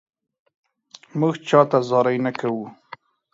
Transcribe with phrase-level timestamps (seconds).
[1.19, 2.65] مونږ چاته زاري نه کوو